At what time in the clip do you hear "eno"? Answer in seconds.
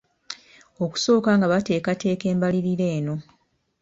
2.97-3.15